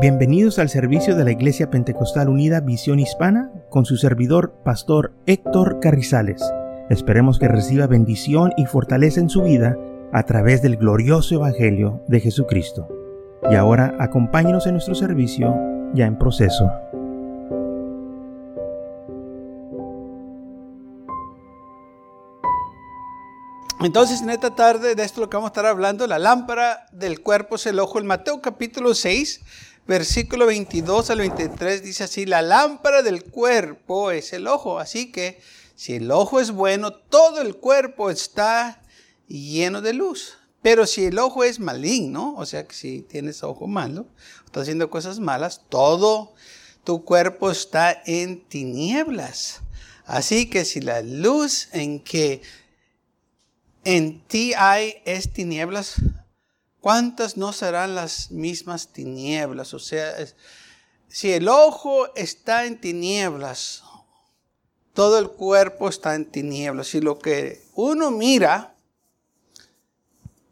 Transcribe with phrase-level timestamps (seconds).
[0.00, 5.80] Bienvenidos al servicio de la Iglesia Pentecostal Unida Visión Hispana con su servidor, Pastor Héctor
[5.80, 6.40] Carrizales.
[6.88, 9.76] Esperemos que reciba bendición y fortaleza en su vida
[10.12, 12.86] a través del glorioso Evangelio de Jesucristo.
[13.50, 15.56] Y ahora acompáñenos en nuestro servicio
[15.94, 16.70] ya en proceso.
[23.80, 27.20] Entonces, en esta tarde, de esto lo que vamos a estar hablando, la lámpara del
[27.20, 28.00] cuerpo es el ojo.
[28.00, 29.40] En Mateo capítulo 6,
[29.88, 34.78] versículo 22 al 23 dice así, la lámpara del cuerpo es el ojo.
[34.78, 35.40] Así que
[35.74, 38.82] si el ojo es bueno, todo el cuerpo está
[39.26, 40.36] lleno de luz.
[40.60, 44.06] Pero si el ojo es maligno, o sea que si tienes ojo malo,
[44.44, 46.34] estás haciendo cosas malas, todo
[46.84, 49.62] tu cuerpo está en tinieblas.
[50.04, 52.42] Así que si la luz en que
[53.84, 55.94] en ti hay es tinieblas,
[56.80, 59.74] ¿cuántas no serán las mismas tinieblas?
[59.74, 60.14] O sea,
[61.08, 63.82] si el ojo está en tinieblas,
[64.92, 66.88] todo el cuerpo está en tinieblas.
[66.88, 68.74] Si lo que uno mira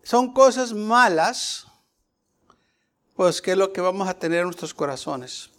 [0.03, 1.67] son cosas malas,
[3.17, 5.51] pues ¿qué es lo que vamos a tener en nuestros corazones?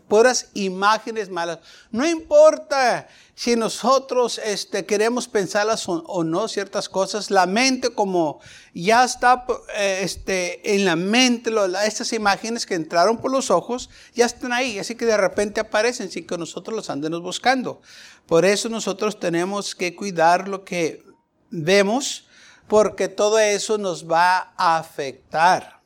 [0.00, 1.58] Puras imágenes malas.
[1.90, 8.40] No importa si nosotros este, queremos pensarlas o, no ciertas cosas, la mente como
[8.72, 9.44] ya está
[9.76, 11.50] eh, este, en la mente,
[11.84, 16.10] estas imágenes que entraron por los ojos, ya están ahí, así que de repente aparecen
[16.10, 17.82] sin que nosotros los andemos buscando.
[18.26, 21.04] Por eso nosotros tenemos que cuidar lo que
[21.50, 22.26] vemos,
[22.68, 25.80] porque todo eso nos va a afectar.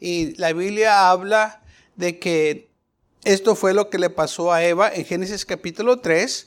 [0.00, 1.62] Y la Biblia habla
[1.96, 2.73] de que
[3.24, 6.46] esto fue lo que le pasó a Eva en Génesis capítulo 3,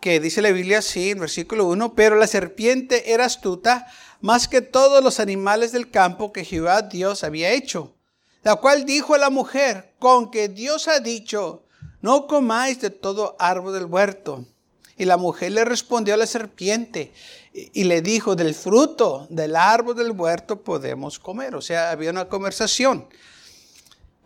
[0.00, 3.86] que dice la Biblia así en versículo 1, pero la serpiente era astuta
[4.20, 7.94] más que todos los animales del campo que Jehová Dios había hecho,
[8.42, 11.64] la cual dijo a la mujer, con que Dios ha dicho,
[12.00, 14.46] no comáis de todo árbol del huerto.
[14.98, 17.12] Y la mujer le respondió a la serpiente
[17.52, 21.54] y le dijo, del fruto del árbol del huerto podemos comer.
[21.54, 23.06] O sea, había una conversación.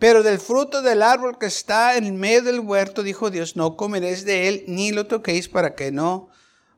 [0.01, 4.25] Pero del fruto del árbol que está en medio del huerto, dijo Dios, no comeréis
[4.25, 6.27] de él, ni lo toquéis para que no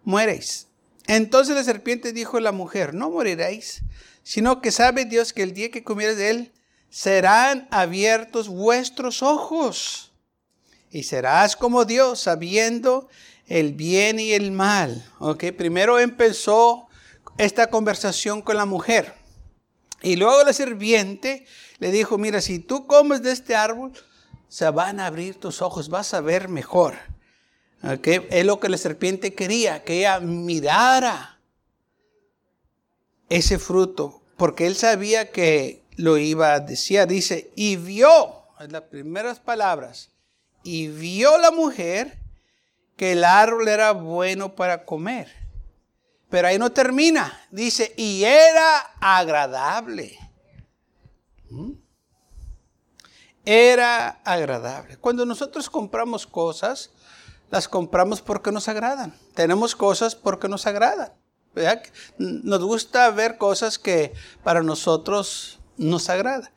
[0.04, 0.68] mueréis.
[1.08, 3.82] Entonces la serpiente dijo a la mujer, no moriréis,
[4.24, 6.52] sino que sabe Dios que el día que comieres de él,
[6.90, 10.12] serán abiertos vuestros ojos.
[10.92, 13.08] Y serás como Dios, sabiendo
[13.48, 15.10] el bien y el mal.
[15.20, 16.90] Ok, primero empezó
[17.38, 19.23] esta conversación con la mujer.
[20.04, 21.46] Y luego la serpiente
[21.80, 23.94] le dijo, mira, si tú comes de este árbol,
[24.50, 26.96] se van a abrir tus ojos, vas a ver mejor.
[28.04, 31.40] Es lo que la serpiente quería, que ella mirara
[33.30, 37.08] ese fruto, porque él sabía que lo iba a decir.
[37.08, 40.10] Dice, y vio, en las primeras palabras,
[40.64, 42.20] y vio la mujer
[42.98, 45.43] que el árbol era bueno para comer.
[46.34, 47.46] Pero ahí no termina.
[47.52, 50.18] Dice, y era agradable
[53.46, 54.98] era agradable.
[54.98, 56.92] Cuando nosotros compramos cosas,
[57.52, 59.14] las compramos porque nos agradan.
[59.34, 61.14] Tenemos cosas porque nos agradan.
[62.18, 64.14] Nos gusta ver cosas que
[64.44, 66.50] para nosotros nos agradan.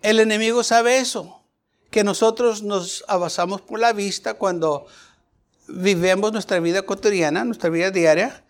[0.00, 1.42] El enemigo sabe eso,
[1.90, 4.86] que nosotros nos avanzamos por la vista cuando
[5.66, 8.43] vivimos nuestra vida cotidiana, nuestra vida diaria,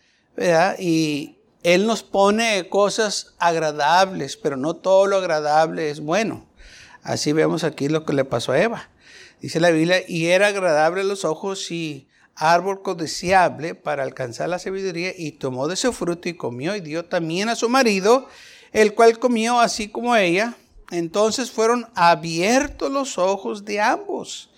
[0.79, 6.47] y él nos pone cosas agradables, pero no todo lo agradable es bueno.
[7.03, 8.91] Así vemos aquí lo que le pasó a Eva.
[9.41, 14.59] Dice la Biblia, y era agradable a los ojos y árbol codiciable para alcanzar la
[14.59, 18.29] sabiduría, y tomó de su fruto y comió y dio también a su marido,
[18.73, 20.55] el cual comió así como ella.
[20.91, 24.51] Entonces fueron abiertos los ojos de ambos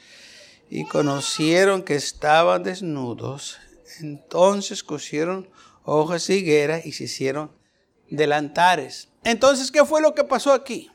[0.69, 3.59] y conocieron que estaban desnudos.
[4.01, 5.49] Entonces cosieron
[5.87, 7.51] hojas higuera y se hicieron
[8.11, 9.09] delantares.
[9.25, 10.91] Entonces, ¿qué fue lo que pasó aquí?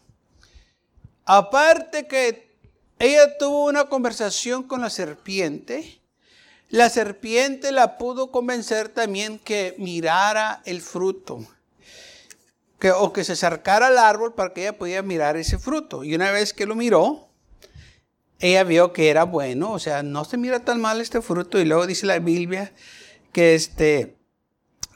[1.25, 2.56] Aparte que
[3.00, 6.01] ella tuvo una conversación con la serpiente,
[6.69, 11.45] la serpiente la pudo convencer también que mirara el fruto.
[12.80, 16.04] Que, o que se acercara al árbol para que ella pudiera mirar ese fruto.
[16.04, 17.30] Y una vez que lo miró,
[18.39, 21.60] ella vio que era bueno, o sea, no se mira tan mal este fruto.
[21.60, 22.74] Y luego dice la Biblia
[23.31, 24.18] que este,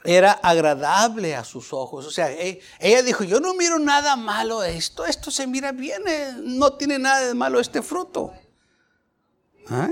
[0.06, 2.06] era agradable a sus ojos.
[2.06, 6.02] O sea, e, ella dijo, yo no miro nada malo esto, esto se mira bien,
[6.06, 8.32] eh, no tiene nada de malo este fruto.
[9.68, 9.90] ¿Ah?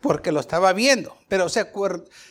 [0.00, 1.16] Porque lo estaba viendo.
[1.28, 1.66] Pero se,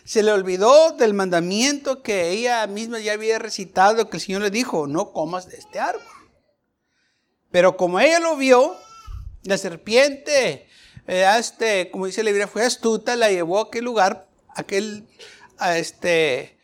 [0.06, 4.50] se le olvidó del mandamiento que ella misma ya había recitado, que el Señor le
[4.52, 6.04] dijo, no comas de este árbol.
[7.52, 8.76] Pero como ella lo vio,
[9.44, 10.68] La serpiente,
[11.06, 15.08] este, como dice la Biblia, fue astuta, la llevó a aquel lugar, aquel
[15.58, 16.55] a este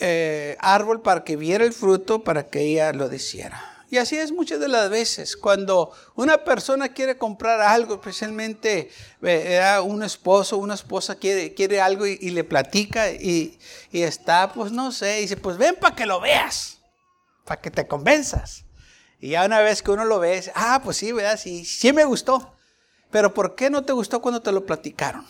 [0.00, 3.70] eh, árbol para que viera el fruto, para que ella lo deciera.
[3.90, 8.88] Y así es muchas de las veces, cuando una persona quiere comprar algo, especialmente
[9.20, 13.58] eh, un esposo, una esposa quiere, quiere algo y, le platica y,
[13.90, 16.78] está, pues no sé, y dice, pues ven para que lo veas,
[17.44, 18.64] para que te convenzas.
[19.18, 21.36] Y ya una vez que uno lo ve, ah, pues sí, ¿verdad?
[21.36, 22.54] Sí, sí me gustó.
[23.10, 25.26] Pero ¿por qué no te gustó cuando te lo platicaron?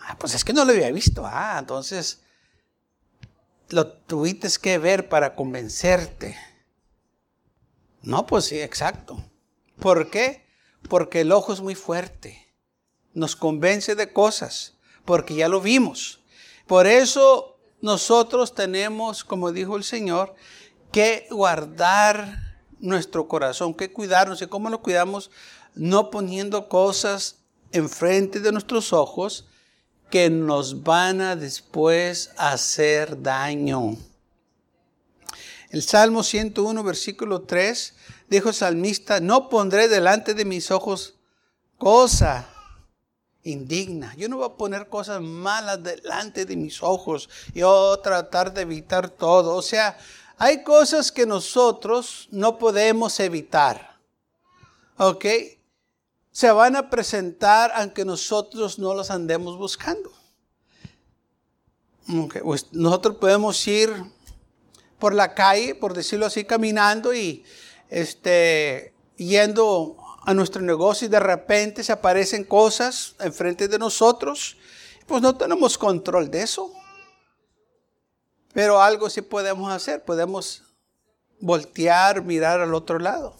[0.00, 1.24] Ah, pues es que no lo había visto.
[1.26, 2.20] Ah, entonces
[3.70, 6.36] lo tuviste que ver para convencerte.
[8.02, 9.22] No, pues sí, exacto.
[9.78, 10.46] ¿Por qué?
[10.88, 12.54] Porque el ojo es muy fuerte.
[13.12, 16.20] Nos convence de cosas, porque ya lo vimos.
[16.66, 20.34] Por eso nosotros tenemos, como dijo el Señor,
[20.92, 24.42] que guardar nuestro corazón, que cuidarnos.
[24.42, 25.30] ¿Y cómo lo cuidamos?
[25.74, 27.40] No poniendo cosas
[27.72, 29.46] enfrente de nuestros ojos
[30.10, 33.96] que nos van a después hacer daño.
[35.70, 37.94] El Salmo 101, versículo 3,
[38.28, 41.14] dijo el salmista, no pondré delante de mis ojos
[41.78, 42.48] cosa
[43.44, 44.14] indigna.
[44.16, 47.28] Yo no voy a poner cosas malas delante de mis ojos.
[47.54, 49.54] Yo tratar de evitar todo.
[49.54, 49.96] O sea,
[50.38, 53.98] hay cosas que nosotros no podemos evitar.
[54.96, 55.24] ¿Ok?
[56.40, 60.10] Se van a presentar aunque nosotros no las andemos buscando.
[62.42, 63.92] Pues nosotros podemos ir
[64.98, 67.44] por la calle, por decirlo así, caminando y
[67.90, 74.56] este, yendo a nuestro negocio y de repente se aparecen cosas enfrente de nosotros,
[75.06, 76.72] pues no tenemos control de eso.
[78.54, 80.62] Pero algo sí podemos hacer, podemos
[81.38, 83.36] voltear, mirar al otro lado.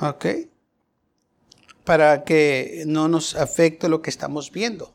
[0.00, 0.26] ¿Ok?
[1.88, 4.92] Para que no nos afecte lo que estamos viendo.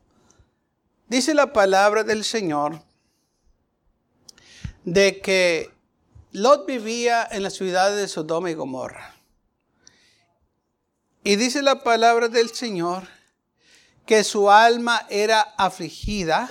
[1.07, 2.83] Dice la palabra del Señor
[4.83, 5.71] de que
[6.33, 9.15] Lot vivía en la ciudad de Sodoma y Gomorra.
[11.23, 13.07] Y dice la palabra del Señor
[14.05, 16.47] que su alma era afligida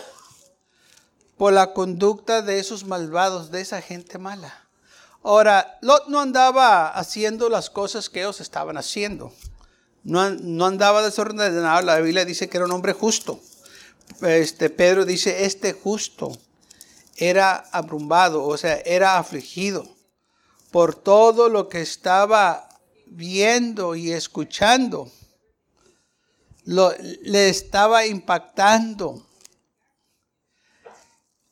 [1.36, 4.52] por la conducta de esos malvados, de esa gente mala.
[5.22, 9.32] Ahora, Lot no andaba haciendo las cosas que ellos estaban haciendo.
[10.04, 11.82] No, no andaba desordenado.
[11.82, 13.40] La Biblia dice que era un hombre justo.
[14.22, 16.32] Este, Pedro dice, este justo
[17.16, 19.86] era abrumbado, o sea, era afligido
[20.70, 22.68] por todo lo que estaba
[23.06, 25.10] viendo y escuchando.
[26.64, 29.26] Lo, le estaba impactando.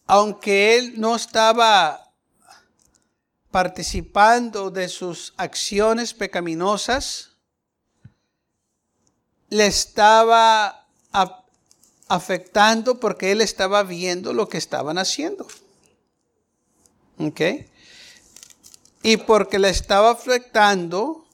[0.06, 2.12] Aunque él no estaba
[3.50, 7.29] participando de sus acciones pecaminosas,
[9.50, 10.86] le estaba
[12.08, 15.46] afectando porque él estaba viendo lo que estaban haciendo.
[17.18, 17.40] ¿Ok?
[19.02, 21.26] Y porque le estaba afectando,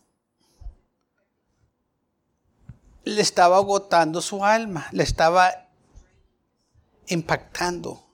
[3.04, 5.68] le estaba agotando su alma, le estaba
[7.06, 8.04] impactando.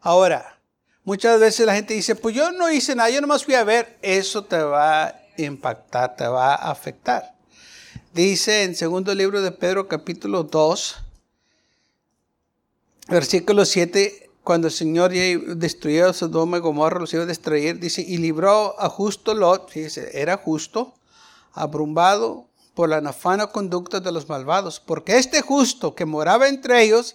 [0.00, 0.60] Ahora,
[1.04, 3.98] muchas veces la gente dice, pues yo no hice nada, yo nomás fui a ver,
[4.02, 7.39] eso te va a impactar, te va a afectar.
[8.12, 10.96] Dice en segundo libro de Pedro capítulo 2,
[13.08, 18.02] versículo 7, cuando el Señor destruyó a Sodoma y Gomorra, los iba a destruir, dice,
[18.02, 20.92] y libró a justo Lot, fíjese, era justo,
[21.52, 27.14] abrumbado por la nafana conducta de los malvados, porque este justo que moraba entre ellos,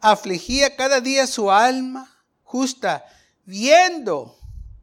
[0.00, 3.04] afligía cada día su alma justa,
[3.44, 4.36] viendo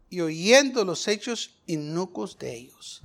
[0.09, 3.03] y oyendo los hechos inocuos de ellos.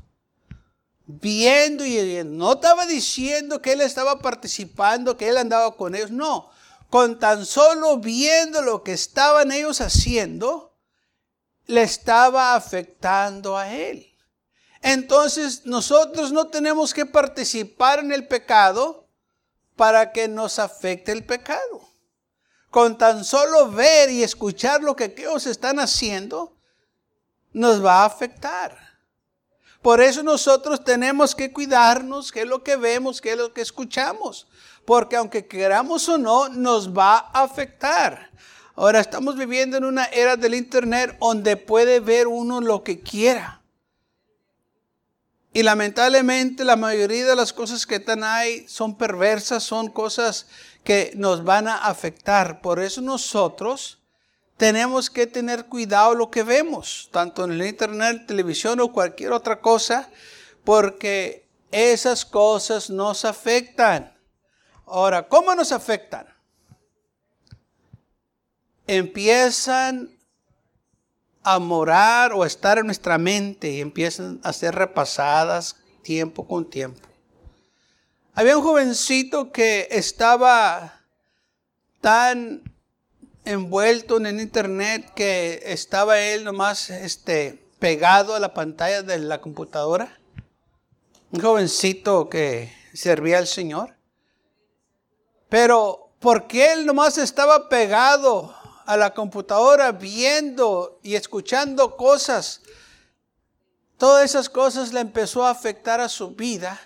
[1.07, 2.23] Viendo y.
[2.25, 6.11] No estaba diciendo que él estaba participando, que él andaba con ellos.
[6.11, 6.51] No,
[6.91, 10.75] con tan solo viendo lo que estaban ellos haciendo,
[11.67, 14.15] le estaba afectando a él.
[14.81, 19.09] Entonces nosotros no tenemos que participar en el pecado
[19.77, 21.89] para que nos afecte el pecado.
[22.71, 26.57] Con tan solo ver y escuchar lo que ellos están haciendo,
[27.53, 28.84] nos va a afectar.
[29.85, 33.61] Por eso nosotros tenemos que cuidarnos, qué es lo que vemos, qué es lo que
[33.61, 34.49] escuchamos
[34.85, 38.31] porque aunque queramos o no, nos va a afectar.
[38.77, 43.63] Ahora estamos viviendo en una era del Internet donde puede ver uno lo que quiera.
[45.53, 50.47] Y lamentablemente la mayoría de las cosas que están ahí son perversas, son cosas
[50.83, 52.61] que nos van a afectar.
[52.61, 54.01] Por eso nosotros
[54.57, 59.61] tenemos que tener cuidado lo que vemos, tanto en el Internet, televisión o cualquier otra
[59.61, 60.11] cosa,
[60.63, 64.17] porque esas cosas nos afectan.
[64.87, 66.27] Ahora, ¿cómo nos afectan?
[68.87, 70.11] Empiezan
[71.43, 77.09] a morar o estar en nuestra mente y empiezan a ser repasadas tiempo con tiempo.
[78.35, 81.01] Había un jovencito que estaba
[82.01, 82.74] tan
[83.45, 89.41] envuelto en el internet que estaba él nomás este, pegado a la pantalla de la
[89.41, 90.19] computadora.
[91.31, 93.97] Un jovencito que servía al Señor.
[95.49, 98.55] Pero porque él nomás estaba pegado
[98.87, 102.63] a la computadora viendo y escuchando cosas,
[103.99, 106.81] todas esas cosas le empezó a afectar a su vida,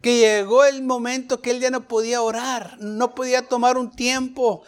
[0.00, 4.62] que llegó el momento que él ya no podía orar, no podía tomar un tiempo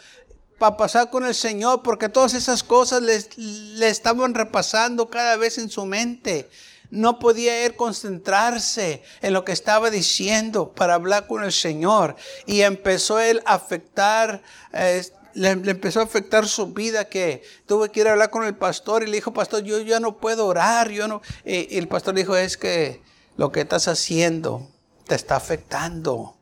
[0.57, 5.69] para pasar con el Señor, porque todas esas cosas le, estaban repasando cada vez en
[5.69, 6.49] su mente.
[6.89, 12.15] No podía él concentrarse en lo que estaba diciendo para hablar con el Señor.
[12.45, 14.43] Y empezó él a afectar,
[14.73, 18.55] eh, le, empezó a afectar su vida que tuve que ir a hablar con el
[18.55, 21.21] pastor y le dijo, pastor, yo ya no puedo orar, yo no.
[21.43, 23.01] Y, el pastor dijo, es que
[23.37, 24.69] lo que estás haciendo
[25.07, 26.37] te está afectando.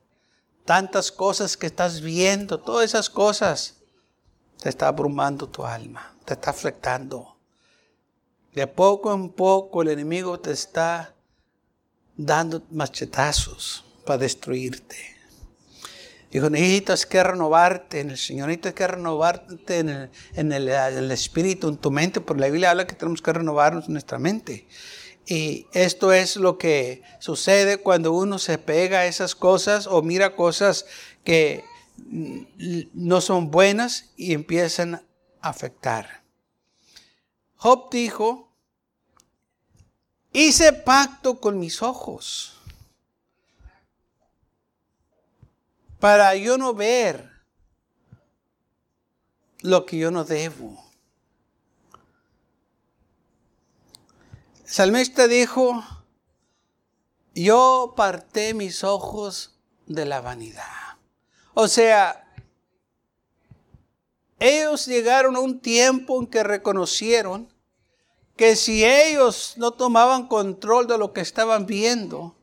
[0.65, 3.80] Tantas cosas que estás viendo, todas esas cosas,
[4.61, 7.35] te está abrumando tu alma, te está afectando.
[8.53, 11.15] De poco en poco el enemigo te está
[12.15, 14.97] dando machetazos para destruirte.
[16.29, 21.67] Dijo, necesitas que renovarte en el Señor, necesitas que renovarte en el, en, el, espíritu,
[21.67, 24.67] en tu mente, porque la Biblia habla que tenemos que renovarnos en nuestra mente.
[25.25, 30.35] Y esto es lo que sucede cuando uno se pega a esas cosas o mira
[30.35, 30.85] cosas
[31.23, 31.63] que
[32.07, 35.03] no son buenas y empiezan a
[35.41, 36.23] afectar.
[37.55, 38.51] Job dijo,
[40.33, 42.57] hice pacto con mis ojos
[45.99, 47.29] para yo no ver
[49.61, 50.83] lo que yo no debo.
[54.65, 55.83] Salmista dijo,
[57.35, 60.90] yo parté mis ojos de la vanidad.
[61.53, 62.21] O sea,
[64.39, 67.47] ellos llegaron a un tiempo en que reconocieron
[68.35, 72.35] que si ellos no tomaban control de lo que estaban viendo,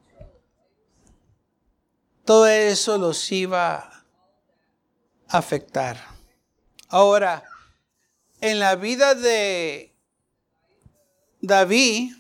[2.24, 3.74] todo eso los iba
[5.28, 5.98] a afectar.
[6.88, 7.42] Ahora,
[8.40, 9.92] en la vida de
[11.40, 12.12] David,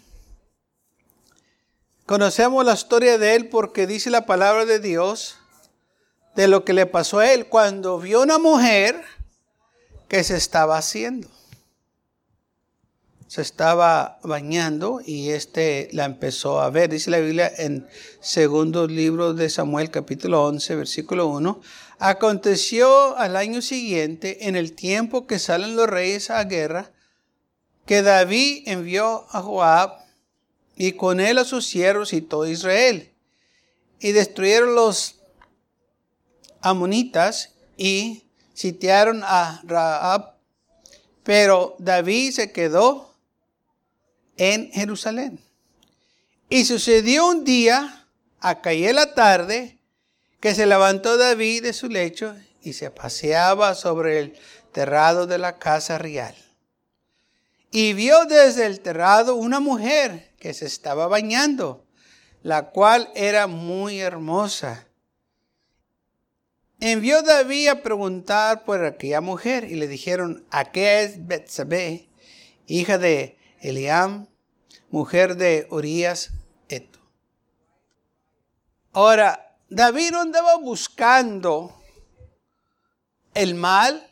[2.04, 5.37] conocemos la historia de él porque dice la palabra de Dios
[6.38, 9.02] de lo que le pasó a él cuando vio una mujer
[10.06, 11.26] que se estaba haciendo
[13.26, 16.88] se estaba bañando y este la empezó a ver.
[16.88, 17.86] Dice la Biblia en
[18.20, 21.60] segundo libro de Samuel capítulo 11 versículo 1.
[21.98, 26.90] Aconteció al año siguiente, en el tiempo que salen los reyes a guerra,
[27.84, 29.98] que David envió a Joab
[30.74, 33.12] y con él a sus siervos y todo Israel.
[34.00, 35.17] Y destruyeron los
[36.60, 38.24] amonitas y
[38.54, 40.34] sitiaron a Raab.
[41.22, 43.14] Pero David se quedó
[44.36, 45.40] en Jerusalén.
[46.48, 48.06] Y sucedió un día,
[48.40, 49.78] a caer la tarde,
[50.40, 54.38] que se levantó David de su lecho y se paseaba sobre el
[54.72, 56.34] terrado de la casa real.
[57.70, 61.84] Y vio desde el terrado una mujer que se estaba bañando,
[62.42, 64.87] la cual era muy hermosa.
[66.80, 72.08] Envió David a preguntar por aquella mujer y le dijeron, ¿a qué es Betsabé,
[72.66, 74.28] hija de Eliam,
[74.90, 76.30] mujer de Urias
[76.68, 77.00] Eto.
[78.92, 81.74] Ahora, David no andaba buscando
[83.34, 84.08] el mal,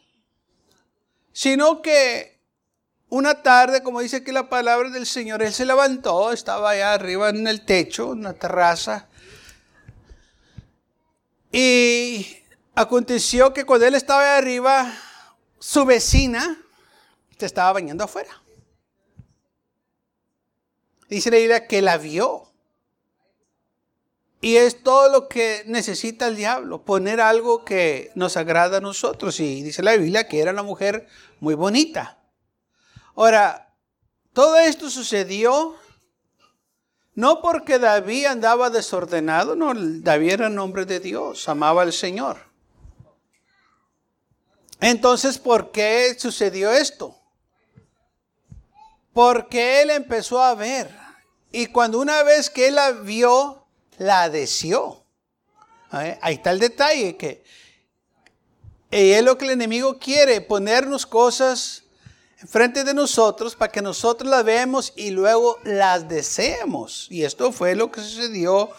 [1.33, 2.41] sino que
[3.09, 7.29] una tarde, como dice aquí la palabra del Señor, él se levantó, estaba allá arriba
[7.29, 9.09] en el techo, en una terraza,
[11.53, 12.27] y
[12.77, 14.93] aconteció que cuando él estaba arriba,
[15.59, 16.63] su vecina
[17.37, 18.43] se estaba bañando afuera.
[21.09, 22.53] Dice la Biblia que la vio.
[24.43, 29.41] Y es todo lo que necesita el diablo, poner algo que nos agrada a nosotros.
[29.41, 31.09] Y dice la Biblia que era una mujer
[31.41, 32.19] muy bonita.
[33.17, 33.75] Ahora,
[34.35, 35.75] todo esto sucedió
[37.15, 42.56] no porque David andaba desordenado, no, David era nombre de Dios, amaba al Señor.
[44.81, 47.17] Entonces, ¿por qué sucedió esto?
[49.13, 50.91] Porque él empezó a ver.
[51.51, 53.67] Y cuando una vez que él la vio,
[53.99, 55.05] la deseó.
[55.91, 57.43] Ahí está el detalle que
[58.91, 61.85] es lo que el enemigo quiere, ponernos cosas
[62.41, 67.07] enfrente de nosotros para que nosotros las veamos y luego las deseemos.
[67.11, 68.71] Y esto fue lo que sucedió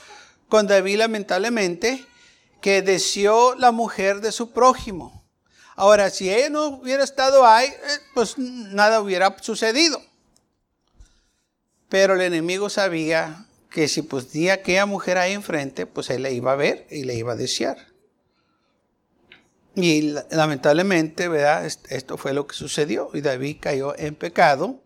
[0.48, 2.06] con David lamentablemente,
[2.62, 5.17] que deseó la mujer de su prójimo.
[5.80, 10.02] Ahora, si ella no hubiera estado ahí, eh, pues nada hubiera sucedido.
[11.88, 16.52] Pero el enemigo sabía que si pusía aquella mujer ahí enfrente, pues él le iba
[16.52, 17.78] a ver y le iba a desear.
[19.76, 21.64] Y lamentablemente, ¿verdad?
[21.64, 24.82] Esto fue lo que sucedió y David cayó en pecado.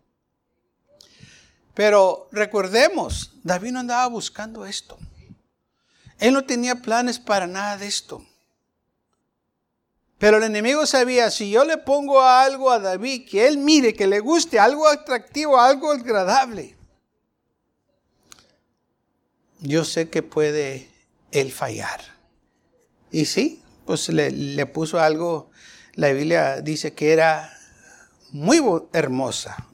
[1.72, 4.98] Pero recordemos, David no andaba buscando esto.
[6.18, 8.26] Él no tenía planes para nada de esto.
[10.22, 14.06] Pero el enemigo sabía, si yo le pongo algo a David, que él mire, que
[14.06, 16.76] le guste, algo atractivo, algo agradable,
[19.58, 20.88] yo sé que puede
[21.32, 22.02] él fallar.
[23.10, 25.50] Y sí, pues le, puso algo,
[25.94, 27.58] la Biblia dice que era
[28.30, 28.62] muy
[28.92, 29.66] hermosa.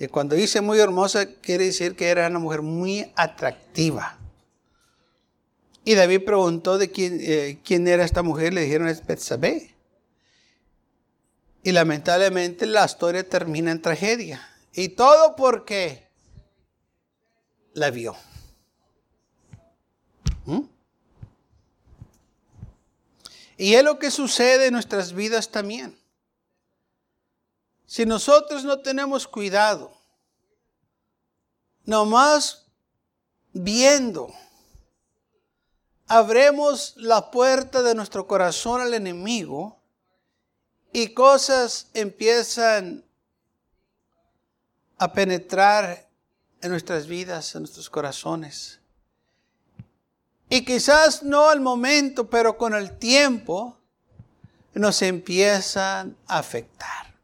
[0.00, 4.17] Y cuando dice muy hermosa, quiere decir que era una mujer muy atractiva.
[5.88, 9.74] Y David preguntó de quién, eh, quién era esta mujer, le dijeron es Betsabé.
[11.62, 14.46] Y lamentablemente la historia termina en tragedia.
[14.74, 16.06] Y todo porque
[17.72, 18.14] la vio.
[20.44, 20.60] ¿Mm?
[23.56, 25.98] Y es lo que sucede en nuestras vidas también.
[27.86, 29.98] Si nosotros no tenemos cuidado,
[31.86, 32.66] nomás
[33.54, 34.30] viendo,
[36.08, 39.78] abremos la puerta de nuestro corazón al enemigo
[40.92, 43.04] y cosas empiezan
[44.96, 46.08] a penetrar
[46.60, 48.80] en nuestras vidas, en nuestros corazones.
[50.50, 53.76] Y quizás no al momento, pero con el tiempo
[54.72, 57.14] nos empiezan a afectar.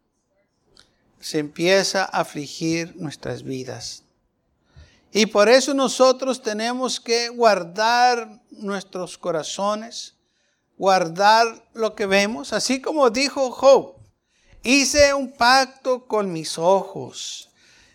[1.21, 4.04] Se empieza a afligir nuestras vidas.
[5.17, 10.17] Y por eso nosotros tenemos que guardar nuestros corazones,
[10.77, 13.95] guardar lo que vemos, así como dijo Job,
[14.65, 17.49] hice un pacto con mis ojos.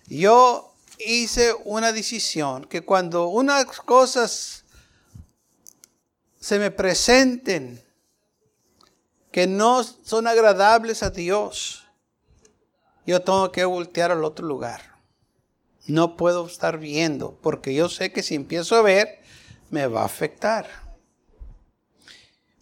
[0.07, 4.63] Yo hice una decisión que cuando unas cosas
[6.39, 7.83] se me presenten
[9.29, 11.83] que no son agradables a Dios,
[13.05, 14.98] yo tengo que voltear al otro lugar.
[15.89, 19.19] No puedo estar viendo, porque yo sé que si empiezo a ver,
[19.71, 20.67] me va a afectar.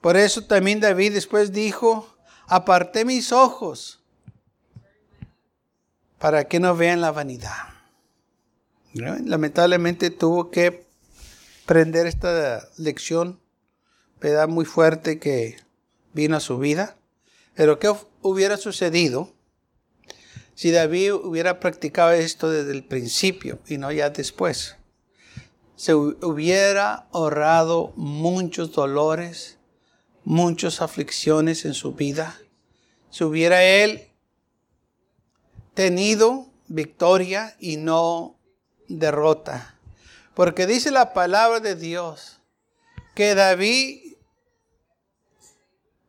[0.01, 2.15] Por eso también David después dijo,
[2.47, 4.01] aparté mis ojos
[6.17, 7.67] para que no vean la vanidad.
[8.93, 10.87] Lamentablemente tuvo que
[11.65, 13.39] prender esta lección
[14.21, 15.57] da muy fuerte que
[16.13, 16.95] vino a su vida.
[17.55, 19.33] Pero ¿qué hubiera sucedido
[20.57, 24.75] si David hubiera practicado esto desde el principio y no ya después?
[25.75, 29.59] Se hubiera ahorrado muchos dolores,
[30.23, 32.39] muchas aflicciones en su vida.
[33.11, 34.07] Si hubiera él
[35.75, 38.39] tenido victoria y no
[38.87, 39.75] derrota.
[40.33, 42.39] Porque dice la palabra de Dios
[43.13, 44.06] que David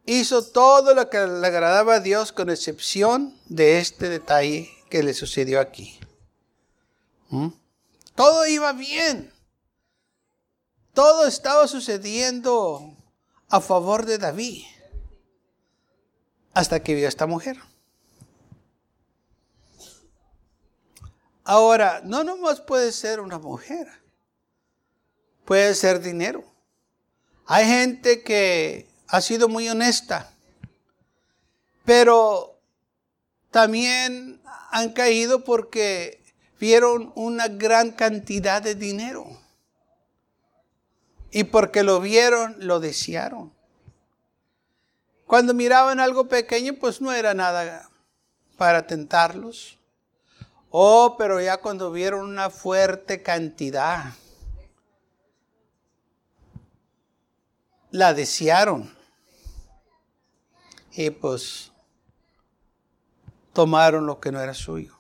[0.09, 5.12] hizo todo lo que le agradaba a Dios con excepción de este detalle que le
[5.12, 6.01] sucedió aquí.
[7.29, 7.49] ¿Mm?
[8.14, 9.31] Todo iba bien.
[10.94, 12.97] Todo estaba sucediendo
[13.51, 14.64] a favor de David.
[16.55, 17.59] Hasta que vio a esta mujer.
[21.44, 23.87] Ahora, no nomás puede ser una mujer.
[25.44, 26.44] Puede ser dinero.
[27.44, 30.31] Hay gente que ha sido muy honesta,
[31.85, 32.61] pero
[33.51, 34.40] también
[34.71, 36.23] han caído porque
[36.61, 39.27] vieron una gran cantidad de dinero.
[41.31, 43.53] Y porque lo vieron, lo desearon.
[45.27, 47.88] Cuando miraban algo pequeño, pues no era nada
[48.57, 49.79] para tentarlos.
[50.71, 54.12] Oh, pero ya cuando vieron una fuerte cantidad,
[57.90, 58.98] la desearon
[60.99, 61.71] y pues
[63.53, 64.99] tomaron lo que no era suyo.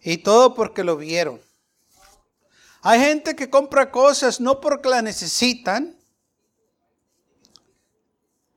[0.00, 1.42] Y todo porque lo vieron.
[2.80, 5.94] Hay gente que compra cosas no porque la necesitan,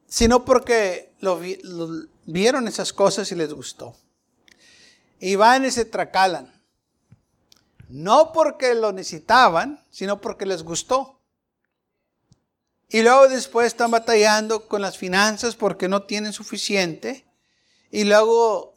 [0.08, 1.41] sino porque lo,
[2.26, 3.93] vieron esas cosas y les gustó.
[5.19, 6.63] Y van y se tracalan.
[7.89, 11.14] No porque lo necesitaban, sino porque les gustó.
[12.89, 17.26] Y luego después están batallando con las finanzas porque no tienen suficiente.
[17.91, 18.76] Y luego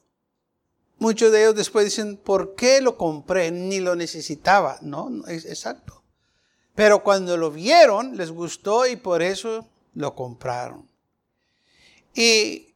[0.99, 3.51] muchos de ellos después dicen, ¿por qué lo compré?
[3.51, 4.79] Ni lo necesitaba.
[4.81, 6.03] No, es exacto.
[6.75, 10.89] Pero cuando lo vieron, les gustó y por eso lo compraron.
[12.15, 12.75] Y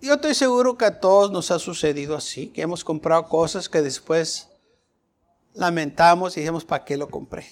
[0.00, 3.82] yo estoy seguro que a todos nos ha sucedido así, que hemos comprado cosas que
[3.82, 4.48] después
[5.54, 7.46] lamentamos y dijimos, ¿para qué lo compré?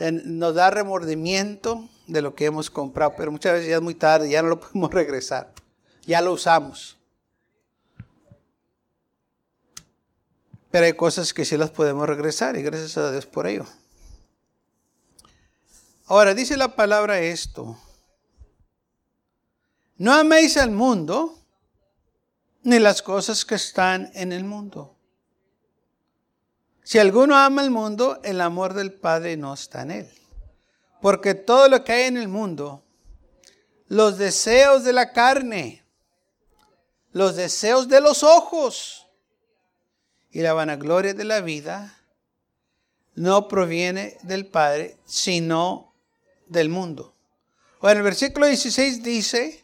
[0.00, 4.30] Nos da remordimiento de lo que hemos comprado, pero muchas veces ya es muy tarde,
[4.30, 5.52] ya no lo podemos regresar,
[6.06, 6.96] ya lo usamos.
[10.70, 13.64] Pero hay cosas que sí las podemos regresar y gracias a Dios por ello.
[16.06, 17.78] Ahora dice la palabra esto.
[19.96, 21.38] No améis al mundo
[22.62, 24.97] ni las cosas que están en el mundo.
[26.88, 30.10] Si alguno ama el mundo, el amor del Padre no está en él.
[31.02, 32.82] Porque todo lo que hay en el mundo,
[33.88, 35.84] los deseos de la carne,
[37.12, 39.06] los deseos de los ojos
[40.30, 41.94] y la vanagloria de la vida,
[43.14, 45.92] no proviene del Padre, sino
[46.46, 47.14] del mundo.
[47.80, 49.62] O en el versículo 16 dice,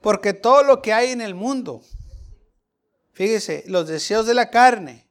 [0.00, 1.82] porque todo lo que hay en el mundo,
[3.12, 5.03] fíjese, los deseos de la carne,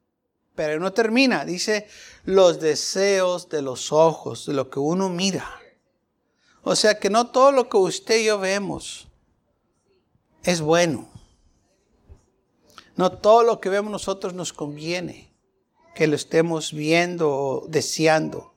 [0.56, 1.88] pero no termina, dice
[2.26, 5.50] los deseos de los ojos, de lo que uno mira.
[6.63, 9.08] O sea que no todo lo que usted y yo vemos
[10.44, 11.10] es bueno.
[12.96, 15.34] No todo lo que vemos nosotros nos conviene
[15.96, 18.54] que lo estemos viendo o deseando.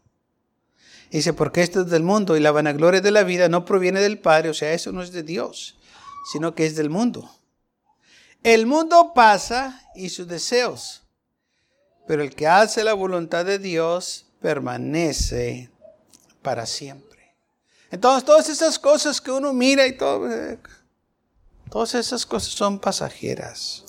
[1.11, 4.19] Dice, porque esto es del mundo y la vanagloria de la vida no proviene del
[4.19, 5.79] Padre, o sea, eso no es de Dios,
[6.33, 7.31] sino que es del mundo.
[8.43, 11.06] El mundo pasa y sus deseos,
[12.07, 15.71] pero el que hace la voluntad de Dios permanece
[16.42, 17.35] para siempre.
[17.90, 20.59] Entonces, todas esas cosas que uno mira y todo, eh,
[21.71, 23.85] todas esas cosas son pasajeras.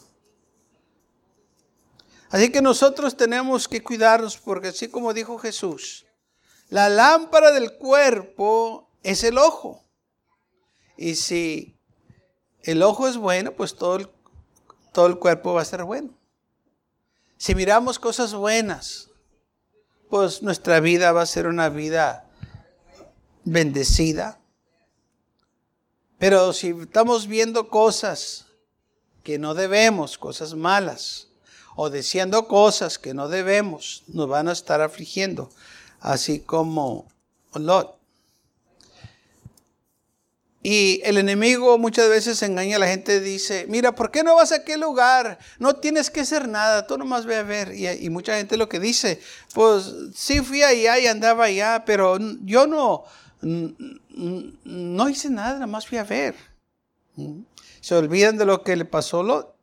[2.30, 6.06] Así que nosotros tenemos que cuidarnos porque así como dijo Jesús,
[6.70, 9.84] la lámpara del cuerpo es el ojo.
[10.98, 11.78] Y si
[12.64, 14.10] el ojo es bueno, pues todo el,
[14.92, 16.17] todo el cuerpo va a ser bueno.
[17.38, 19.10] Si miramos cosas buenas,
[20.10, 22.26] pues nuestra vida va a ser una vida
[23.44, 24.40] bendecida.
[26.18, 28.48] Pero si estamos viendo cosas
[29.24, 31.28] que no debemos, cosas malas,
[31.76, 35.52] o diciendo cosas que no debemos, nos van a estar afligiendo
[36.00, 37.08] así como
[37.54, 37.97] Lot.
[40.70, 44.52] Y el enemigo muchas veces engaña a la gente, dice, mira, ¿por qué no vas
[44.52, 45.40] a aquel lugar?
[45.60, 47.74] No tienes que hacer nada, tú nomás ve a ver.
[47.74, 49.22] Y, mucha gente lo que dice,
[49.54, 53.06] pues sí fui allá y andaba allá, pero yo no,
[54.66, 56.36] no hice nada, nada más fui a ver.
[57.80, 59.56] Se olvidan de lo que le pasó a Lot,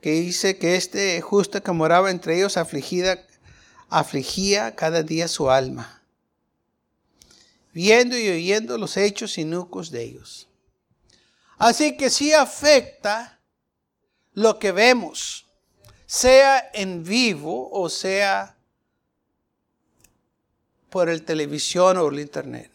[0.00, 3.18] que dice que este justo que moraba entre ellos afligida
[3.90, 6.02] afligía cada día su alma,
[7.74, 10.48] viendo y oyendo los hechos inocuos de ellos.
[11.58, 13.40] Así que sí afecta
[14.32, 15.46] lo que vemos,
[16.06, 18.56] sea en vivo o sea
[20.88, 22.70] por el televisión o el internet.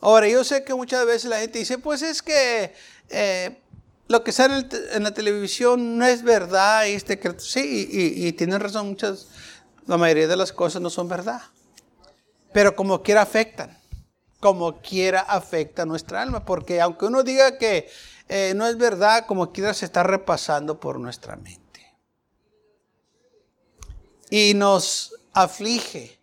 [0.00, 2.74] Ahora, yo sé que muchas veces la gente dice, pues es que
[3.08, 3.58] eh,
[4.08, 6.84] lo que sale en la televisión no es verdad.
[6.86, 9.28] Y este, sí, y, y tienen razón muchas
[9.86, 11.42] la mayoría de las cosas no son verdad.
[12.52, 13.78] Pero como quiera afectan.
[14.46, 16.44] Como quiera afecta nuestra alma.
[16.44, 17.90] Porque aunque uno diga que
[18.28, 21.84] eh, no es verdad, como quiera se está repasando por nuestra mente.
[24.30, 26.20] Y nos aflige.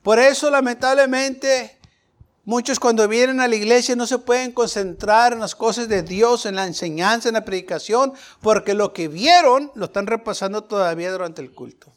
[0.00, 1.76] Por eso lamentablemente
[2.44, 6.46] muchos cuando vienen a la iglesia no se pueden concentrar en las cosas de Dios,
[6.46, 11.42] en la enseñanza, en la predicación, porque lo que vieron lo están repasando todavía durante
[11.42, 11.92] el culto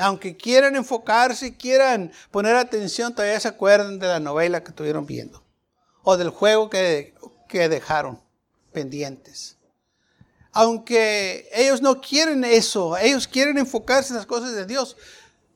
[0.00, 5.06] aunque quieran enfocarse y quieran poner atención, todavía se acuerdan de la novela que estuvieron
[5.06, 5.44] viendo
[6.02, 7.14] o del juego que,
[7.48, 8.20] que dejaron
[8.72, 9.58] pendientes.
[10.52, 14.96] Aunque ellos no quieren eso, ellos quieren enfocarse en las cosas de Dios,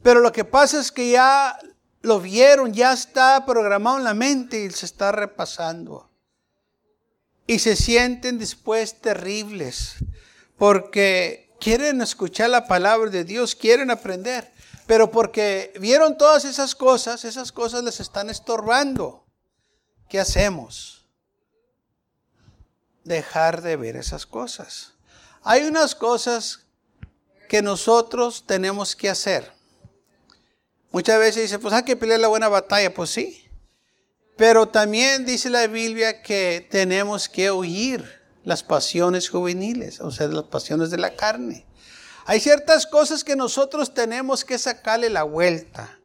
[0.02, 1.58] pero lo que pasa es que ya
[2.02, 6.10] lo vieron, ya está programado en la mente y se está repasando.
[7.46, 9.96] Y se sienten después terribles,
[10.56, 14.52] porque quieren escuchar la palabra de Dios, quieren aprender,
[14.86, 19.24] pero porque vieron todas esas cosas, esas cosas les están estorbando.
[20.06, 21.06] ¿Qué hacemos?
[23.02, 24.92] Dejar de ver esas cosas.
[25.42, 26.66] Hay unas cosas
[27.48, 29.50] que nosotros tenemos que hacer.
[30.90, 33.42] Muchas veces dice, pues hay que pelear la buena batalla, pues sí.
[34.36, 40.44] Pero también dice la Biblia que tenemos que huir las pasiones juveniles, o sea, las
[40.44, 41.66] pasiones de la carne.
[42.26, 45.98] Hay ciertas cosas que nosotros tenemos que sacarle la vuelta,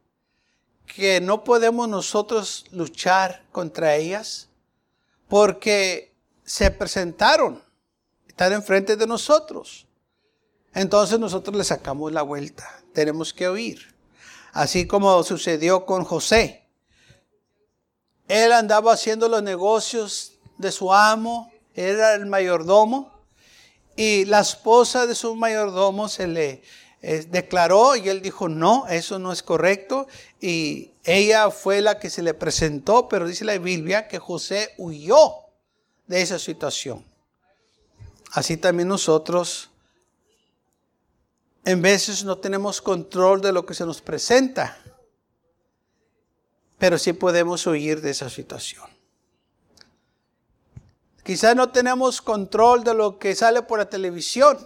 [0.86, 4.50] que no podemos nosotros luchar contra ellas,
[5.28, 7.64] porque se presentaron,
[8.28, 9.86] están enfrente de nosotros.
[10.74, 14.00] Entonces nosotros le sacamos la vuelta, tenemos que huir
[14.54, 16.68] así como sucedió con José.
[18.28, 21.49] Él andaba haciendo los negocios de su amo,
[21.80, 23.12] era el mayordomo,
[23.96, 26.62] y la esposa de su mayordomo se le
[27.02, 30.08] eh, declaró y él dijo, no, eso no es correcto,
[30.42, 35.34] y ella fue la que se le presentó, pero dice la Biblia que José huyó
[36.08, 37.06] de esa situación.
[38.32, 39.70] Así también nosotros
[41.64, 44.78] en veces no tenemos control de lo que se nos presenta,
[46.78, 48.99] pero sí podemos huir de esa situación.
[51.30, 54.58] Quizás no tenemos control de lo que sale por la televisión,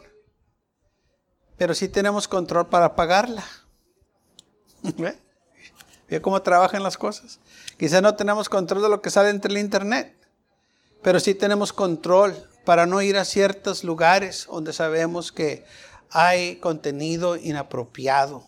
[1.57, 3.43] pero sí tenemos control para pagarla.
[4.81, 5.17] ¿Ve?
[6.09, 7.41] ¿Ve cómo trabajan las cosas?
[7.77, 10.15] Quizás no tenemos control de lo que sale entre el internet,
[11.01, 15.65] pero sí tenemos control para no ir a ciertos lugares donde sabemos que
[16.11, 18.47] hay contenido inapropiado.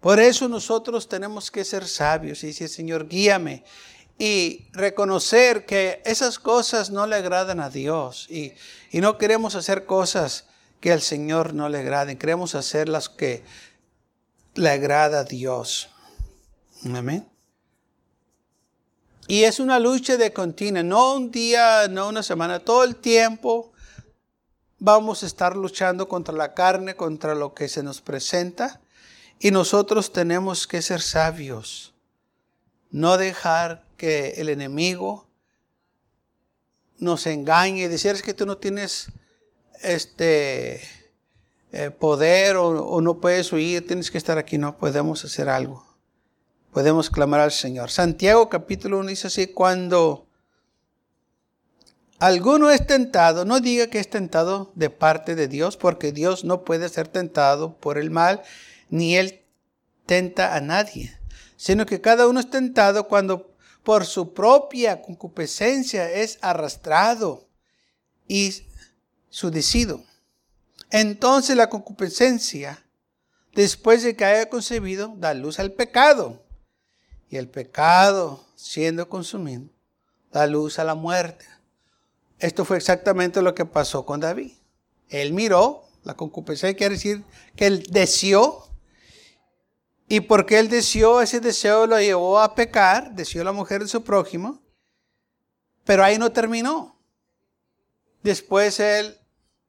[0.00, 3.62] Por eso nosotros tenemos que ser sabios y decir, Señor, guíame.
[4.18, 8.28] Y reconocer que esas cosas no le agradan a Dios.
[8.30, 8.52] Y,
[8.92, 10.46] no queremos hacer cosas
[10.80, 12.18] que al Señor no le agraden.
[12.18, 13.42] Queremos hacer las que
[14.54, 15.88] le agrada a Dios.
[16.84, 17.28] Amén.
[19.28, 23.72] Y es una lucha de continua, no un día, no una semana, todo el tiempo
[24.84, 28.80] vamos a estar luchando contra la carne, contra lo que se nos presenta.
[29.38, 31.94] Y nosotros tenemos que ser sabios.
[32.90, 35.28] No dejar que el enemigo
[36.98, 39.12] nos engañe y decir que tú no tienes
[39.80, 40.80] este
[41.70, 44.58] eh, poder o, o, no puedes huir, tienes que estar aquí.
[44.58, 45.86] No, podemos hacer algo.
[46.72, 47.92] Podemos clamar al Señor.
[47.92, 50.26] Santiago capítulo 1 dice así, cuando
[52.18, 56.64] alguno es tentado, no diga que es tentado de parte de Dios, porque Dios no
[56.64, 58.42] puede ser tentado por el mal,
[58.90, 59.42] ni Él
[60.06, 61.16] tenta a nadie,
[61.56, 63.51] sino que cada uno es tentado cuando
[63.82, 67.46] por su propia concupiscencia es arrastrado
[68.28, 68.64] y
[69.28, 70.02] sudecido.
[70.90, 72.84] Entonces la concupiscencia,
[73.54, 76.42] después de que haya concebido, da luz al pecado.
[77.28, 79.64] Y el pecado, siendo consumido,
[80.30, 81.46] da luz a la muerte.
[82.38, 84.52] Esto fue exactamente lo que pasó con David.
[85.08, 87.24] Él miró, la concupiscencia quiere decir
[87.56, 88.68] que él deseó,
[90.12, 94.04] y porque él deseó, ese deseo lo llevó a pecar, deseó la mujer de su
[94.04, 94.60] prójimo,
[95.84, 97.00] pero ahí no terminó.
[98.22, 99.18] Después él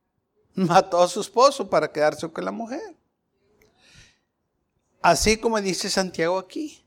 [0.54, 2.98] mató a su esposo para quedarse con la mujer.
[5.02, 6.86] Así como dice Santiago aquí,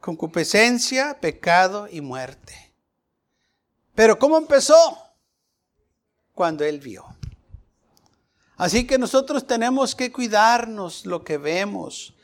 [0.00, 2.74] concupiscencia, pecado y muerte.
[3.94, 4.98] Pero ¿cómo empezó?
[6.34, 7.06] Cuando Él vio.
[8.56, 12.14] Así que nosotros tenemos que cuidarnos lo que vemos,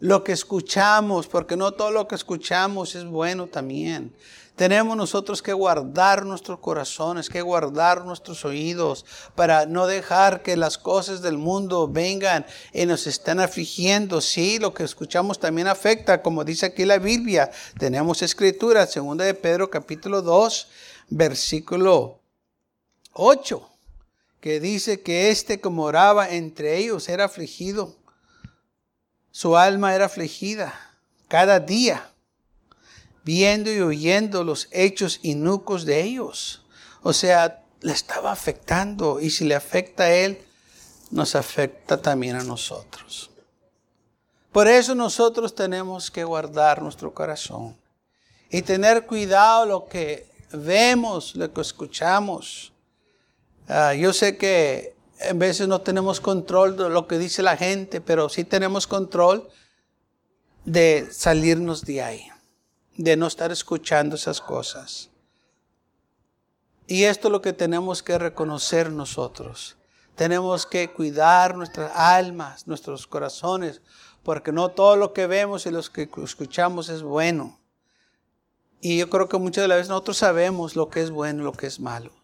[0.00, 4.12] lo que escuchamos, porque no todo lo que escuchamos es bueno también.
[4.56, 10.76] Tenemos nosotros que guardar nuestros corazones, que guardar nuestros oídos para no dejar que las
[10.76, 14.20] cosas del mundo vengan y nos estén afligiendo.
[14.20, 17.50] Sí, lo que escuchamos también afecta, como dice aquí la Biblia.
[17.78, 20.68] Tenemos escritura, segunda de Pedro capítulo 2,
[21.08, 22.20] versículo
[23.14, 23.66] 8,
[24.40, 27.96] que dice que este que moraba entre ellos era afligido,
[29.30, 30.74] su alma era afligida
[31.28, 32.10] cada día,
[33.24, 36.64] viendo y oyendo los hechos inucos de ellos.
[37.02, 40.42] O sea, le estaba afectando y si le afecta a él,
[41.10, 43.30] nos afecta también a nosotros.
[44.52, 47.76] Por eso nosotros tenemos que guardar nuestro corazón
[48.50, 52.72] y tener cuidado lo que vemos, lo que escuchamos.
[53.68, 58.00] Ah, yo sé que en veces no tenemos control de lo que dice la gente,
[58.00, 59.48] pero sí tenemos control
[60.64, 62.28] de salirnos de ahí,
[62.96, 65.10] de no estar escuchando esas cosas.
[66.86, 69.76] Y esto es lo que tenemos que reconocer nosotros.
[70.16, 73.80] Tenemos que cuidar nuestras almas, nuestros corazones,
[74.22, 77.58] porque no todo lo que vemos y lo que escuchamos es bueno.
[78.80, 81.44] Y yo creo que muchas de las veces nosotros sabemos lo que es bueno y
[81.44, 82.19] lo que es malo.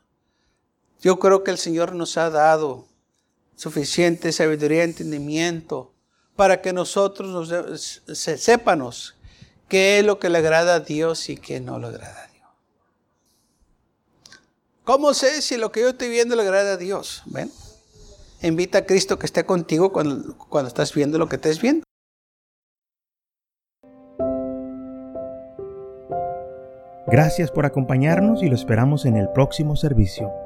[1.00, 2.86] Yo creo que el Señor nos ha dado
[3.54, 5.92] suficiente sabiduría y entendimiento
[6.36, 7.48] para que nosotros nos,
[9.68, 12.46] qué es lo que le agrada a Dios y qué no le agrada a Dios.
[14.84, 17.22] ¿Cómo sé si lo que yo estoy viendo le agrada a Dios?
[17.26, 17.50] ¿Ven?
[18.42, 21.84] Invita a Cristo que esté contigo cuando, cuando estás viendo lo que estés viendo.
[27.08, 30.45] Gracias por acompañarnos y lo esperamos en el próximo servicio.